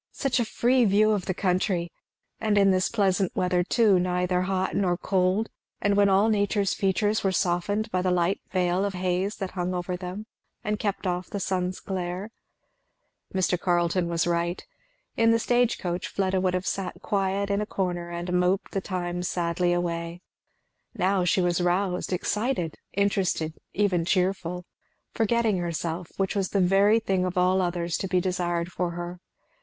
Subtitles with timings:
[0.11, 1.91] Such a free view of the country!
[2.39, 5.47] and in this pleasant weather too, neither hot nor cold,
[5.79, 9.75] and when all nature's features were softened by the light veil of haze that hung
[9.75, 10.25] over them
[10.63, 12.31] and kept off the sun's glare.
[13.31, 13.59] Mr.
[13.59, 14.65] Carleton was right.
[15.17, 18.81] In the stage coach Fleda would have sat quiet in a corner and moped the
[18.81, 20.23] time sadly away,
[20.95, 24.65] now she was roused, excited, interested, even cheerful;
[25.13, 29.19] forgetting herself, which was the very thing of all others to be desired for her.